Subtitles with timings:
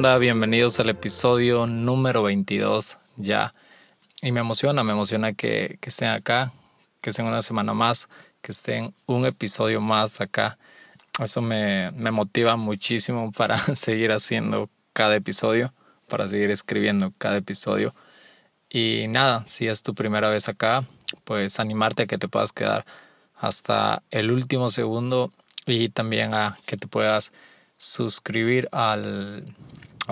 [0.00, 0.16] onda?
[0.16, 3.52] Bienvenidos al episodio número 22 ya.
[4.22, 6.54] Y me emociona, me emociona que, estén acá,
[7.02, 8.08] que estén una semana más,
[8.40, 10.56] que estén un episodio más acá.
[11.22, 15.74] Eso me, me motiva muchísimo para seguir haciendo cada episodio,
[16.08, 17.94] para seguir escribiendo cada episodio.
[18.70, 20.82] Y nada, si es tu primera vez acá,
[21.24, 22.86] pues animarte a que te puedas quedar
[23.36, 25.30] hasta el último segundo
[25.66, 27.34] y también a que te puedas
[27.76, 29.44] suscribir al,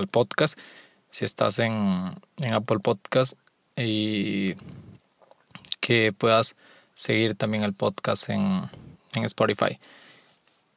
[0.06, 0.58] podcast
[1.10, 2.14] si estás en,
[2.50, 3.34] Apple Podcast
[3.76, 4.54] y
[5.80, 6.56] que puedas
[6.94, 8.62] seguir también el podcast en,
[9.14, 9.78] en Spotify.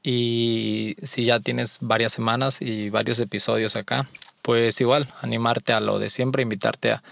[0.03, 4.07] Y si ya tienes varias semanas y varios episodios acá,
[4.41, 7.03] pues igual, animarte a lo de siempre, invitarte a,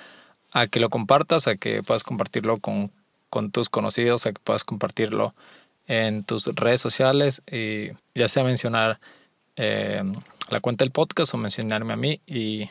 [0.52, 2.92] a que lo compartas, a que puedas compartirlo con,
[3.30, 5.36] con, tus conocidos, a que puedas compartirlo
[5.88, 9.00] en tus redes sociales y ya sea mencionar
[9.56, 10.02] eh,
[10.50, 12.70] la cuenta del podcast o mencionarme a mí y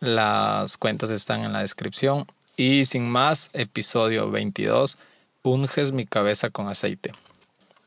[0.00, 2.26] las cuentas están en la descripción.
[2.56, 4.98] Y sin más, episodio 22,
[5.42, 7.12] unges mi cabeza con aceite.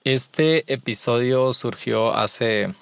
[0.03, 2.73] Este episodio surgió hace...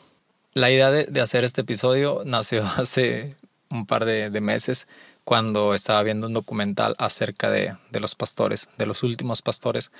[0.53, 3.35] La idea de, hacer este episodio nació hace
[3.69, 4.87] un par de, meses
[5.23, 9.91] cuando estaba viendo un documental acerca de, los pastores, de los últimos pastores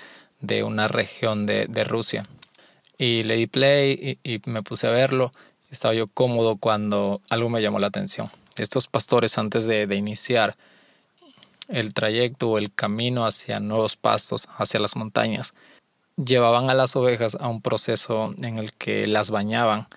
[0.42, 2.28] de una región de Rusia
[2.98, 5.32] y le di play y, me puse a verlo.
[5.74, 8.30] Estaba yo cómodo cuando algo me llamó la atención.
[8.58, 10.56] Estos pastores antes de, iniciar
[11.68, 15.56] el trayecto o el camino hacia nuevos pastos, hacia las montañas,
[16.16, 19.88] llevaban a las ovejas a un proceso en el que las bañaban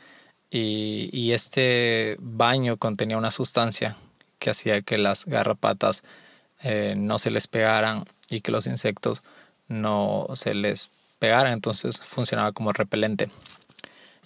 [0.51, 3.99] y, este baño contenía una sustancia
[4.39, 6.05] que hacía que las garrapatas
[6.63, 9.23] eh, no se les pegaran y que los insectos
[9.69, 13.29] no se les pegara, entonces funcionaba como repelente.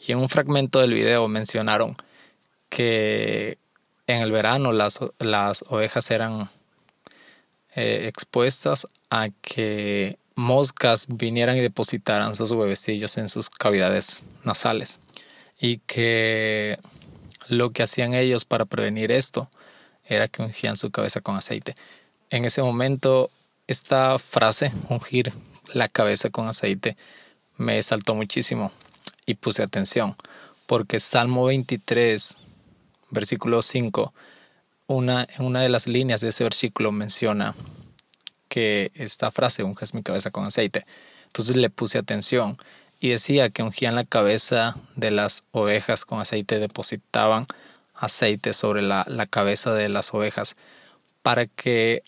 [0.06, 1.96] Y en un fragmento del video mencionaron
[2.68, 3.58] que
[4.06, 6.50] en el verano las, las ovejas eran
[7.76, 15.00] eh, expuestas a que moscas vinieran y depositaran sus huevecillos en sus cavidades nasales
[15.60, 16.78] y que
[17.48, 19.50] lo que hacían ellos para prevenir esto
[20.04, 21.74] era que ungían su cabeza con aceite.
[22.30, 23.30] En ese momento
[23.66, 25.32] esta frase, ungir
[25.72, 26.96] la cabeza con aceite,
[27.56, 28.72] me saltó muchísimo
[29.30, 30.16] y puse atención,
[30.66, 32.36] porque Salmo 23,
[33.10, 34.12] versículo 5,
[34.88, 37.54] una, en una de las líneas de ese versículo menciona
[38.48, 40.84] que esta frase, unges mi cabeza con aceite.
[41.26, 42.58] Entonces le puse atención
[42.98, 47.46] y decía que ungían la cabeza de las ovejas con aceite, depositaban
[47.94, 50.56] aceite sobre la, la cabeza de las ovejas
[51.22, 52.02] para que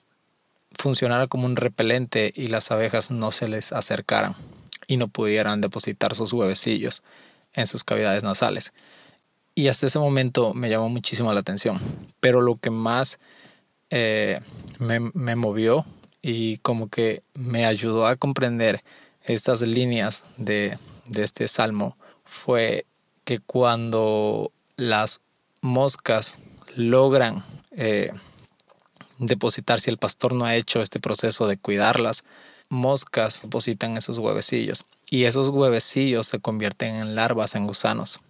[0.77, 4.35] funcionara como un repelente y las abejas no se les acercaran
[4.93, 7.03] y no pudieran depositar sus huevecillos
[7.55, 8.75] en sus cavidades nasales.
[9.55, 11.81] Y hasta ese momento me llamó muchísimo la atención.
[12.21, 13.19] Pero lo que más
[13.89, 14.39] eh,
[14.79, 15.01] me,
[15.35, 15.87] movió
[16.21, 18.85] y como que me ayudó a comprender
[19.23, 20.77] estas líneas de,
[21.07, 22.85] de este salmo fue
[23.25, 25.23] que cuando las
[25.63, 26.39] moscas
[26.77, 28.11] logran eh,
[29.19, 32.25] depositar si el pastor no ha hecho este proceso de cuidarlas.
[32.73, 38.21] Moscas depositan esos huevecillos y esos huevecillos se convierten en larvas, en gusanos.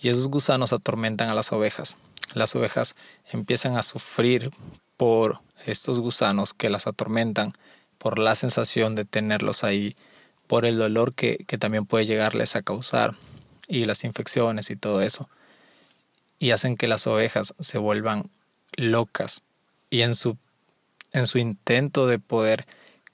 [0.00, 1.98] Y esos gusanos atormentan a las ovejas.
[2.32, 2.94] Las ovejas
[3.32, 4.52] empiezan a sufrir
[4.96, 7.52] por estos gusanos que las atormentan,
[7.98, 9.96] por la sensación de tenerlos ahí,
[10.46, 13.16] por el dolor que, que también puede llegarles a causar
[13.66, 15.28] y las infecciones y todo eso.
[16.38, 18.30] Y hacen que las ovejas se vuelvan
[18.76, 19.42] locas
[19.90, 20.36] y en su,
[21.12, 22.68] en su intento de poder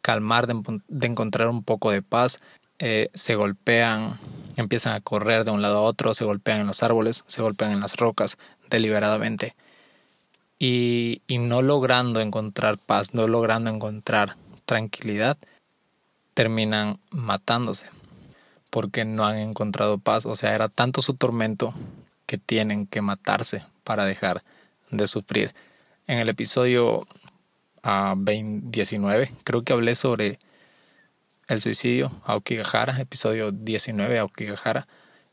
[0.06, 2.40] calmar, de, encontrar un poco de paz,
[2.78, 4.20] eh, se golpean,
[4.54, 7.72] empiezan a correr de un lado a otro, se golpean en los árboles, se golpean
[7.72, 8.38] en las rocas
[8.70, 9.56] deliberadamente.
[10.60, 15.36] Y, y no logrando encontrar paz, no logrando encontrar tranquilidad,
[16.34, 17.90] terminan matándose
[18.70, 20.24] porque no han encontrado paz.
[20.24, 21.74] O sea, era tanto su tormento
[22.26, 24.44] que tienen que matarse para dejar
[24.92, 25.52] de sufrir
[26.06, 27.08] en el episodio
[27.82, 30.38] 19, ah, creo que hablé sobre
[31.48, 34.86] el suicidio Aokigahara, episodio 19 Aokigahara,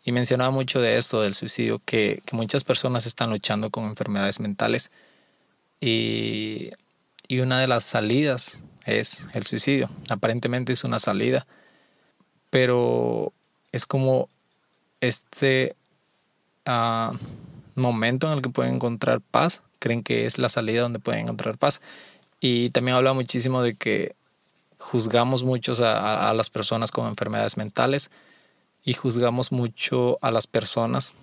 [0.06, 4.92] y mencionaba mucho de esto, del suicidio, que, muchas personas están luchando con enfermedades mentales
[5.80, 6.72] y,
[7.28, 9.90] y, una de las salidas es el suicidio.
[10.10, 11.48] Aparentemente es una salida,
[12.50, 13.34] pero
[13.72, 14.30] es como
[15.02, 15.76] este
[16.68, 17.16] uh,
[17.76, 21.58] momento en el que pueden encontrar paz creen que es la salida donde pueden encontrar
[21.58, 21.82] paz.
[22.46, 24.18] Y también habla muchísimo de que
[24.78, 28.12] juzgamos mucho a, las personas con enfermedades mentales
[28.84, 31.14] y juzgamos mucho a las personas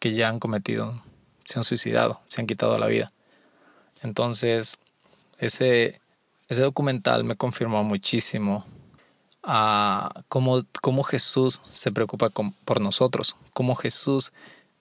[0.00, 1.00] que ya han cometido
[1.44, 3.12] se han suicidado, se han quitado la vida.
[4.02, 4.78] Entonces,
[5.38, 6.00] ese,
[6.48, 8.66] ese documental me confirmó muchísimo
[9.44, 12.30] a cómo, cómo Jesús se preocupa
[12.64, 14.32] por nosotros, cómo Jesús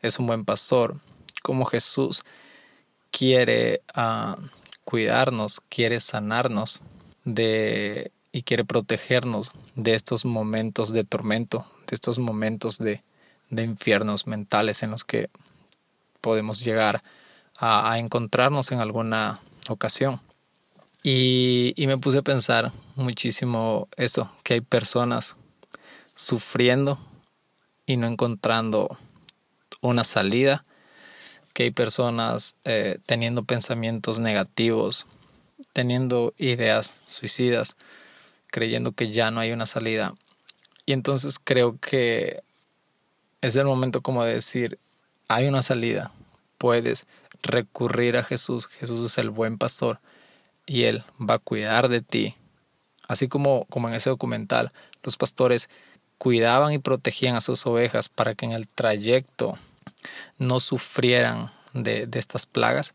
[0.02, 0.98] es un buen pastor,
[1.44, 2.24] cómo Jesús
[3.12, 4.42] quiere uh,
[4.86, 6.82] cuidarnos, quiere sanarnos
[7.26, 13.04] de, y quiere protegernos de estos momentos de tormento, de estos momentos de,
[13.50, 15.30] de infiernos mentales en los que
[16.22, 17.04] podemos llegar
[17.58, 19.40] a, encontrarnos en alguna
[19.70, 20.22] ocasión.
[21.04, 25.38] Y, y, me puse a pensar muchísimo eso, que hay personas
[26.16, 27.00] sufriendo
[27.86, 28.98] y no encontrando
[29.82, 30.66] una salida,
[31.56, 35.08] que hay personas eh, teniendo pensamientos negativos,
[35.72, 37.78] teniendo ideas suicidas,
[38.48, 40.14] creyendo que ya no hay una salida.
[40.86, 42.44] Y entonces creo que
[43.40, 44.80] es el momento como de decir,
[45.30, 46.12] hay una salida,
[46.58, 47.08] puedes
[47.42, 50.02] recurrir a Jesús, Jesús es el buen pastor
[50.66, 52.36] y Él va a cuidar de ti.
[53.08, 54.74] Así como, como en ese documental,
[55.04, 55.70] los pastores
[56.18, 59.58] cuidaban y protegían a sus ovejas para que en el trayecto
[60.38, 62.94] no sufrieran de, estas plagas,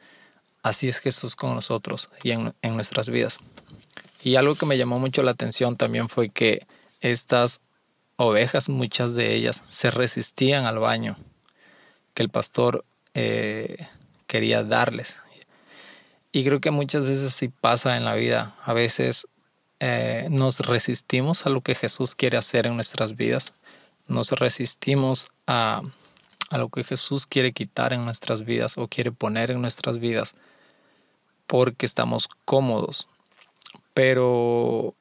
[0.63, 3.39] así es Jesús con nosotros y en, nuestras vidas.
[4.23, 6.67] Y algo que me llamó mucho la atención también fue que
[7.01, 7.61] estas
[8.17, 11.17] ovejas, muchas de ellas, se resistían al baño
[12.13, 12.85] que el pastor
[13.15, 13.87] eh,
[14.27, 15.23] quería darles.
[16.33, 18.55] Y creo que muchas veces sí pasa en la vida.
[18.65, 19.27] A veces
[19.81, 23.53] eh, nos resistimos a lo que Jesús quiere hacer en nuestras vidas.
[24.07, 25.83] Nos resistimos a,
[26.51, 30.35] a lo que Jesús quiere quitar en nuestras vidas o quiere poner en nuestras vidas
[31.47, 33.09] porque estamos cómodos.
[33.95, 34.95] Pero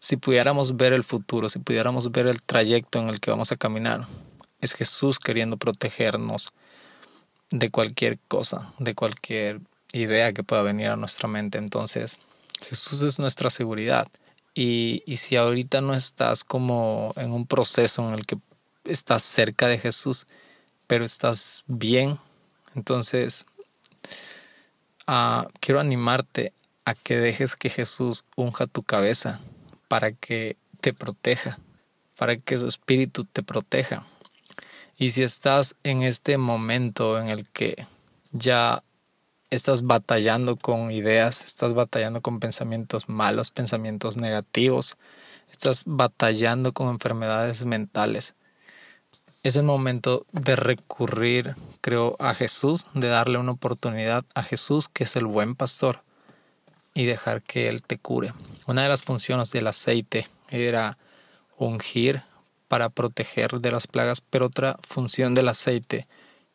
[0.00, 3.56] si pudiéramos ver el futuro, si pudiéramos ver el trayecto en el que vamos a
[3.56, 4.06] caminar,
[4.60, 6.52] es Jesús queriendo protegernos
[7.50, 9.60] de cualquier cosa, de cualquier
[9.92, 11.58] idea que pueda venir a nuestra mente.
[11.58, 12.18] Entonces,
[12.62, 14.08] Jesús es nuestra seguridad.
[14.54, 18.36] Y, y si ahorita no estás como en un proceso en el que
[18.84, 20.26] estás cerca de Jesús,
[20.86, 22.18] pero estás bien.
[22.74, 23.46] Entonces,
[25.08, 26.52] uh, quiero animarte
[26.84, 29.40] a que dejes que Jesús unja tu cabeza
[29.88, 31.58] para que te proteja,
[32.16, 34.06] para que su espíritu te proteja.
[34.96, 37.86] Y si estás en este momento en el que
[38.32, 38.82] ya
[39.50, 44.96] estás batallando con ideas, estás batallando con pensamientos malos, pensamientos negativos,
[45.50, 48.36] estás batallando con enfermedades mentales,
[49.42, 55.04] es el momento de recurrir, creo, a Jesús, de darle una oportunidad a Jesús, que
[55.04, 56.02] es el buen pastor,
[56.92, 58.34] y dejar que Él te cure.
[58.66, 60.98] Una de las funciones del aceite era
[61.56, 62.22] ungir
[62.68, 66.06] para proteger de las plagas, pero otra función del aceite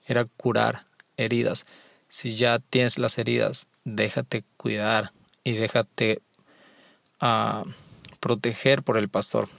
[0.06, 0.86] era curar
[1.18, 1.66] heridas.
[2.08, 5.12] Si ya tienes las heridas, déjate cuidar
[5.44, 6.22] y déjate
[7.22, 7.68] uh,
[8.20, 9.50] proteger por el pastor.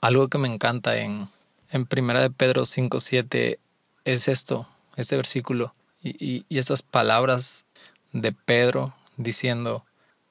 [0.00, 1.28] Algo que me encanta en,
[1.70, 3.58] en Primera de Pedro 5.7
[4.04, 7.64] es esto, este versículo y, y, estas palabras
[8.12, 9.84] de Pedro diciendo,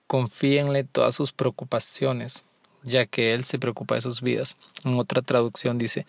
[0.07, 2.43] confíenle todas sus preocupaciones,
[2.83, 4.57] ya que Él se preocupa de sus vidas.
[4.83, 6.05] En otra traducción dice,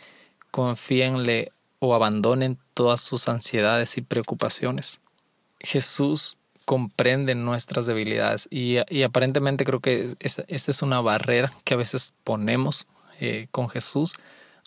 [0.50, 5.00] confíenle o abandonen todas sus ansiedades y preocupaciones.
[5.60, 11.76] Jesús comprende nuestras debilidades y, y aparentemente creo que esta, es una barrera que a
[11.76, 12.86] veces ponemos
[13.20, 14.14] eh, con Jesús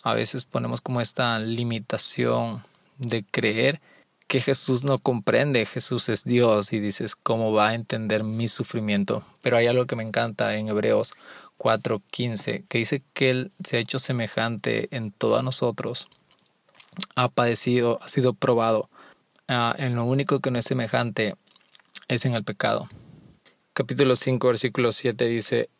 [0.04, 2.62] a veces ponemos como esta limitación
[2.98, 3.80] de creer
[4.28, 9.24] que Jesús no comprende, Jesús es Dios y dices, ¿cómo va a entender mi sufrimiento?
[9.40, 11.14] Pero hay algo que me encanta en Hebreos
[11.56, 16.08] 4:15, que dice que Él se ha hecho semejante en todos nosotros,
[17.16, 18.90] ha padecido, ha sido probado.
[19.48, 21.34] Ah, en lo único que no es semejante
[22.08, 22.88] es en el pecado.
[23.72, 25.70] Capítulo 5, versículo 7 dice,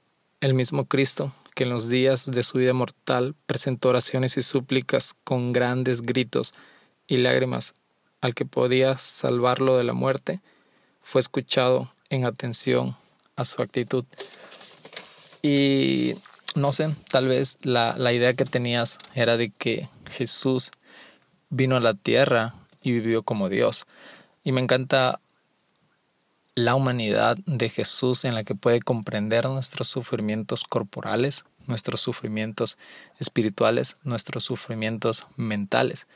[0.40, 5.14] el mismo Cristo que en los días de su vida mortal presentó oraciones y súplicas
[5.24, 6.54] con grandes gritos
[7.06, 7.74] y lágrimas
[8.20, 10.40] al que podía salvarlo de la muerte,
[11.02, 12.96] fue escuchado en atención
[13.36, 14.04] a su actitud.
[15.42, 16.14] Y
[16.54, 20.70] no sé, tal vez la, la idea que tenías era de que Jesús
[21.50, 23.86] vino a la tierra y vivió como Dios.
[24.42, 25.20] Y me encanta
[26.54, 32.78] la humanidad de Jesús en la que puede comprender nuestros sufrimientos corporales, nuestros sufrimientos
[33.18, 36.06] espirituales, nuestros sufrimientos mentales,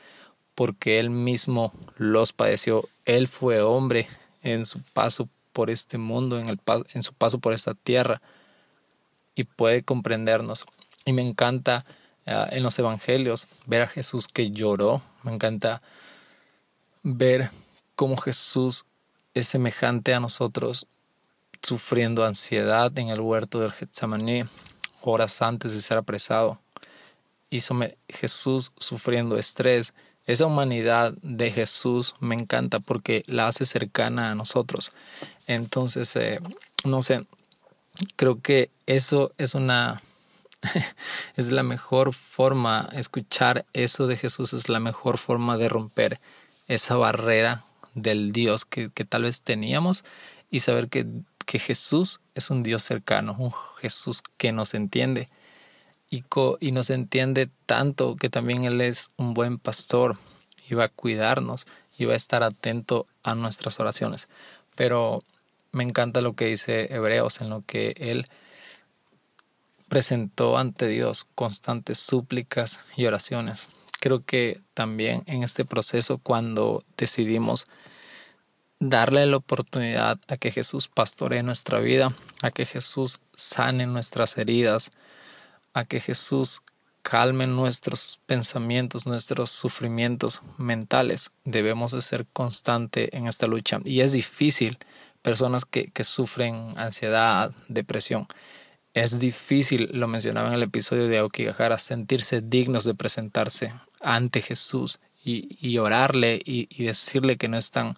[0.55, 2.87] porque Él mismo los padeció.
[3.05, 4.07] Él fue hombre
[4.41, 6.59] en su paso por este mundo, en, el,
[6.93, 8.21] en su paso por esta tierra,
[9.35, 10.65] y puede comprendernos.
[11.05, 11.85] Y me encanta
[12.27, 15.81] uh, en los evangelios ver a Jesús que lloró, me encanta
[17.03, 17.49] ver
[17.95, 18.85] cómo Jesús
[19.39, 20.87] es semejante a nosotros,
[21.61, 24.43] sufriendo ansiedad en el huerto del Getsemaní,
[25.01, 26.59] horas antes de ser apresado.
[27.49, 27.75] Hizo
[28.07, 29.93] Jesús sufriendo estrés.
[30.25, 34.91] Esa humanidad de Jesús me encanta porque la hace cercana a nosotros.
[35.47, 36.39] Entonces, eh,
[36.85, 37.25] no sé,
[38.15, 40.01] creo que eso es una
[41.35, 46.19] es la mejor forma, escuchar eso de Jesús es la mejor forma de romper
[46.67, 47.63] esa barrera
[48.01, 50.05] del Dios que, tal vez teníamos
[50.49, 51.05] y saber que,
[51.45, 55.29] que, Jesús es un Dios cercano, un Jesús que nos entiende
[56.09, 56.23] y,
[56.59, 60.17] y nos entiende tanto que también Él es un buen pastor
[60.69, 64.29] y va a cuidarnos y va a estar atento a nuestras oraciones.
[64.75, 65.19] Pero
[65.71, 68.25] me encanta lo que dice Hebreos, en lo que Él
[69.89, 73.69] presentó ante Dios constantes súplicas y oraciones.
[73.99, 77.67] Creo que también en este proceso cuando decidimos
[78.79, 84.91] darle la oportunidad a que Jesús pastoree nuestra vida, a que Jesús sane nuestras heridas,
[85.73, 86.61] a que Jesús
[87.01, 91.31] calme nuestros pensamientos, nuestros sufrimientos mentales.
[91.43, 93.81] Debemos de ser constante en esta lucha.
[93.83, 94.77] Y es difícil,
[95.21, 98.27] personas que, que sufren ansiedad, depresión
[98.93, 104.99] es difícil, lo mencionaba en el episodio de Aokigahara, sentirse dignos de presentarse ante Jesús
[105.23, 107.97] y, orarle y, decirle que no están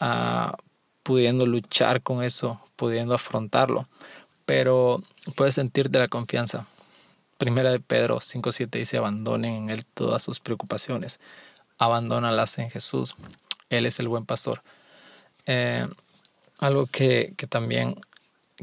[0.00, 0.56] ah,
[1.02, 3.88] pudiendo luchar con eso, pudiendo afrontarlo.
[4.44, 5.02] Pero
[5.36, 6.66] puedes sentirte la confianza.
[7.38, 11.20] Primera de Pedro 5.7 dice, abandonen en Él todas sus preocupaciones.
[11.78, 13.16] Abandónalas en Jesús.
[13.68, 14.62] Él es el buen pastor.
[15.46, 15.88] Eh,
[16.58, 18.00] algo que, que también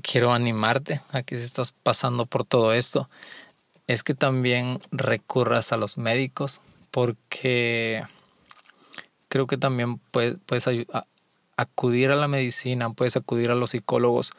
[0.02, 3.10] quiero animarte a que si estás pasando por todo esto,
[3.90, 8.04] es que también recurras a los médicos porque
[9.30, 10.70] creo que también puedes, puedes
[11.58, 14.34] acudir a la medicina, puedes acudir a los psicólogos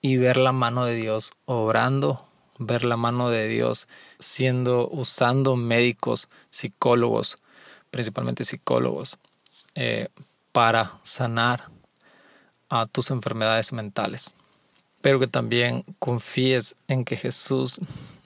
[0.00, 2.26] y ver la mano de Dios obrando,
[2.58, 3.86] ver la mano de Dios
[4.18, 7.36] siendo, usando médicos, psicólogos,
[7.90, 9.18] principalmente psicólogos,
[9.74, 10.08] eh,
[10.52, 11.64] para sanar
[12.70, 14.34] a tus enfermedades mentales.
[15.02, 17.78] Pero que también confíes en que Jesús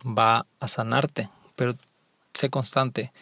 [0.05, 1.75] va a sanarte, pero
[2.33, 3.13] sé constante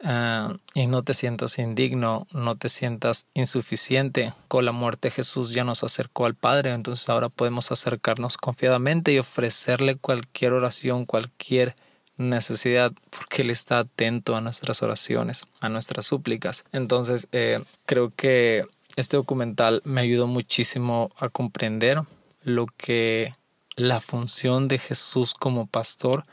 [0.00, 4.32] eh, y no te sientas indigno, no te sientas insuficiente.
[4.46, 9.18] Con la muerte Jesús ya nos acercó al Padre, entonces ahora podemos acercarnos confiadamente y
[9.18, 11.74] ofrecerle cualquier oración, cualquier
[12.16, 16.64] necesidad, porque Él está atento a nuestras oraciones, a nuestras súplicas.
[16.72, 18.64] Entonces, eh, creo que
[18.96, 22.02] este documental me ayudó muchísimo a comprender
[22.42, 23.32] lo que
[23.78, 26.26] la función de Jesús como pastor,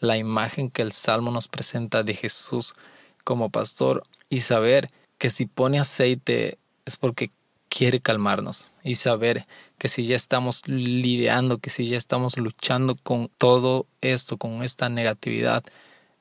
[0.00, 2.74] la imagen que el Salmo nos presenta de Jesús
[3.22, 7.30] como pastor y saber que si pone aceite es porque
[7.68, 9.46] quiere calmarnos y saber
[9.78, 14.88] que si ya estamos lidiando, que si ya estamos luchando con todo esto, con esta
[14.88, 15.62] negatividad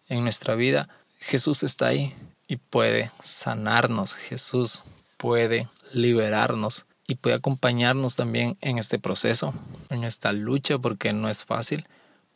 [0.09, 2.13] en nuestra vida, Jesús está ahí
[2.47, 4.83] y puede sanarnos, Jesús
[5.17, 9.53] puede liberarnos y puede acompañarnos también en este proceso,
[9.89, 11.87] en esta lucha, porque no es fácil,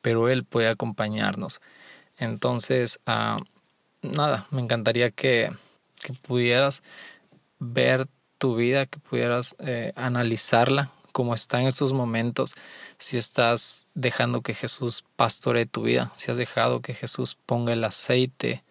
[0.02, 1.62] pero Él puede acompañarnos.
[2.18, 3.40] Entonces, ah,
[4.02, 5.52] nada, me encantaría que,
[6.24, 6.82] pudieras
[7.60, 8.08] ver
[8.40, 12.56] tu vida, que pudieras eh, analizarla como está en estos momentos,
[12.98, 17.84] si estás dejando que Jesús pastoree tu vida, si has dejado que Jesús ponga el
[17.84, 18.64] aceite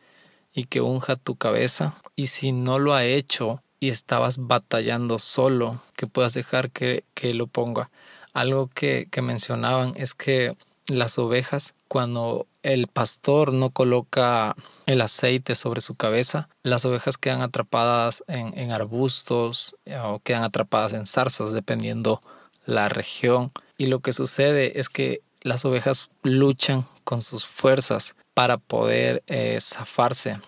[0.53, 5.81] y que unja tu cabeza, y si no lo ha hecho, y estabas batallando solo,
[5.97, 7.91] que puedas dejar que, que lo ponga.
[8.33, 10.57] Algo que, que mencionaban es que
[10.87, 14.55] las ovejas, cuando el pastor no coloca
[14.87, 20.43] el aceite sobre su cabeza, las ovejas quedan atrapadas en, en, arbustos eh, o quedan
[20.43, 22.21] atrapadas en zarzas, dependiendo
[22.67, 23.51] la región.
[23.79, 29.59] Y lo que sucede es que las ovejas luchan con sus fuerzas para poder eh,
[29.61, 30.39] zafarse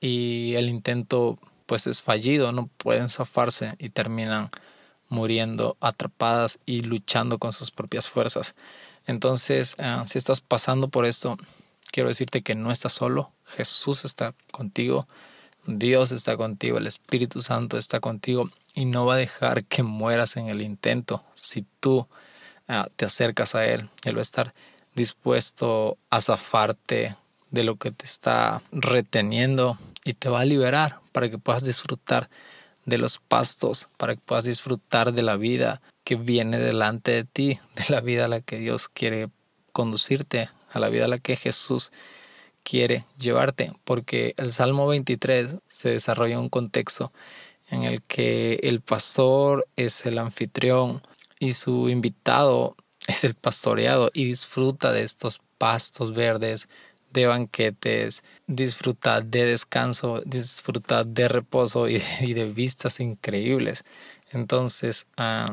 [0.00, 4.50] y el intento pues es fallido, no pueden zafarse y terminan
[5.08, 8.54] muriendo atrapadas y luchando con sus propias fuerzas.
[9.06, 11.36] Entonces, eh, si estás pasando por esto,
[11.92, 15.06] quiero decirte que no estás solo, Jesús está contigo,
[15.66, 20.36] Dios está contigo, el Espíritu Santo está contigo y no va a dejar que mueras
[20.36, 22.06] en el intento si tú
[22.68, 23.88] eh, te acercas a Él.
[24.04, 24.54] Él va a estar
[24.94, 27.16] dispuesto a zafarte
[27.50, 32.28] de lo que te está reteniendo y te va a liberar para que puedas disfrutar
[32.84, 37.58] de los pastos, para que puedas disfrutar de la vida que viene delante de ti,
[37.74, 39.30] de la vida a la que Dios quiere
[39.72, 41.90] conducirte, a la vida a la que Jesús
[42.64, 47.14] quiere llevarte, porque el Salmo 23 se desarrolla en un contexto
[47.70, 51.00] en el que el pastor es el anfitrión
[51.40, 52.76] y su invitado
[53.08, 56.68] es el pastoreado y disfruta de estos pastos verdes,
[57.16, 63.84] de banquetes, disfruta de descanso, disfruta de reposo y, de vistas increíbles.
[64.30, 65.46] Entonces, ah,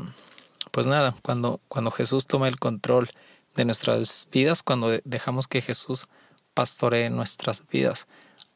[0.72, 3.10] pues nada, cuando, cuando Jesús toma el control
[3.56, 6.08] de nuestras vidas, cuando dejamos que Jesús
[6.54, 8.08] pastoree nuestras vidas,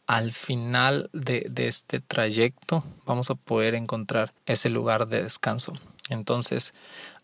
[0.06, 5.74] al final de, de, este trayecto vamos a poder encontrar ese lugar de descanso.
[6.10, 6.74] Entonces,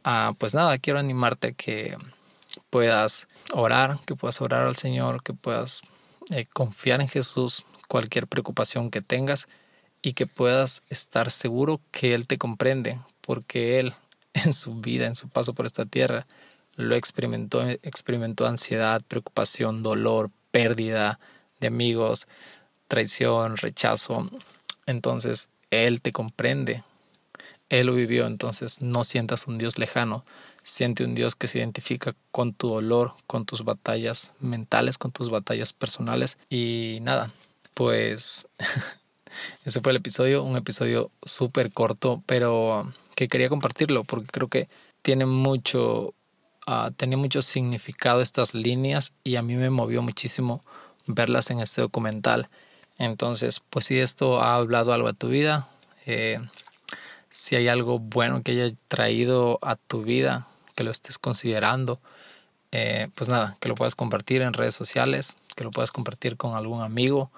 [0.04, 1.98] ah, pues nada, quiero animarte a que
[2.74, 5.82] puedas orar, que puedas orar al Señor, que puedas
[6.32, 9.48] eh, confiar en Jesús, cualquier preocupación que tengas
[10.02, 13.94] y que puedas estar seguro que Él te comprende, porque Él
[14.34, 16.26] en su vida, en su paso por esta tierra,
[16.76, 21.20] lo experimentó, experimentó ansiedad, preocupación, dolor, pérdida
[21.60, 22.28] de amigos,
[22.88, 24.28] traición, rechazo.
[24.88, 26.84] Entonces, Él te comprende.
[27.70, 30.26] Él lo vivió, entonces no sientas un Dios lejano,
[30.64, 35.30] siente un Dios que se identifica con tu dolor, con tus batallas mentales, con tus
[35.30, 36.40] batallas personales.
[36.50, 37.32] Y nada,
[37.74, 38.48] pues
[39.66, 44.70] ese fue el episodio, un episodio súper corto, pero que quería compartirlo porque creo que
[45.02, 46.14] tiene mucho,
[46.68, 50.62] uh, tenía mucho significado estas líneas y a mí me movió muchísimo
[51.06, 52.48] verlas en este documental.
[52.98, 55.68] Entonces, pues si esto ha hablado algo a tu vida,
[56.06, 56.40] eh,
[57.30, 62.00] si hay algo bueno que haya traído a tu vida, que lo estés considerando,
[62.72, 66.56] eh, pues nada, que lo puedas compartir en redes sociales, que lo puedas compartir con
[66.56, 67.32] algún amigo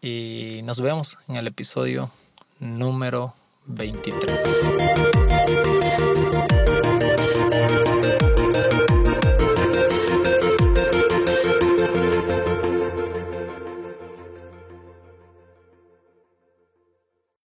[0.00, 2.10] y nos vemos en el episodio
[2.58, 3.34] número
[3.66, 4.70] 23.